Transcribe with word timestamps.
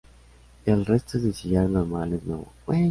El 0.65 0.87
resto 0.87 1.19
es 1.19 1.23
de 1.25 1.31
sillar 1.31 1.69
normal 1.69 2.13
es 2.13 2.23
nuevo. 2.23 2.51